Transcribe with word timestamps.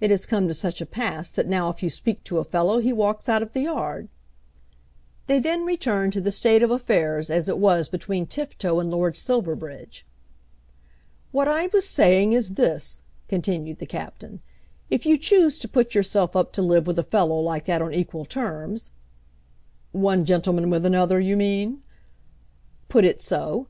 It 0.00 0.08
has 0.08 0.24
come 0.24 0.48
to 0.48 0.54
such 0.54 0.80
a 0.80 0.86
pass 0.86 1.30
that 1.30 1.46
now 1.46 1.68
if 1.68 1.82
you 1.82 1.90
speak 1.90 2.24
to 2.24 2.38
a 2.38 2.42
fellow 2.44 2.78
he 2.78 2.90
walks 2.90 3.28
out 3.28 3.42
of 3.42 3.52
the 3.52 3.60
yard." 3.64 4.08
They 5.26 5.38
then 5.38 5.66
returned 5.66 6.14
to 6.14 6.22
the 6.22 6.30
state 6.30 6.62
of 6.62 6.70
affairs, 6.70 7.28
as 7.28 7.50
it 7.50 7.58
was 7.58 7.86
between 7.90 8.24
Tifto 8.24 8.80
and 8.80 8.90
Lord 8.90 9.14
Silverbridge. 9.14 10.06
"What 11.32 11.48
I 11.48 11.66
was 11.66 11.86
saying 11.86 12.32
is 12.32 12.54
this," 12.54 13.02
continued 13.28 13.78
the 13.78 13.84
Captain. 13.84 14.40
"If 14.88 15.04
you 15.04 15.18
choose 15.18 15.58
to 15.58 15.68
put 15.68 15.94
yourself 15.94 16.34
up 16.34 16.50
to 16.52 16.62
live 16.62 16.86
with 16.86 16.98
a 16.98 17.02
fellow 17.02 17.38
like 17.38 17.66
that 17.66 17.82
on 17.82 17.92
equal 17.92 18.24
terms" 18.24 18.88
"One 19.92 20.24
gentleman 20.24 20.70
with 20.70 20.86
another, 20.86 21.20
you 21.20 21.36
mean?" 21.36 21.82
"Put 22.88 23.04
it 23.04 23.20
so. 23.20 23.66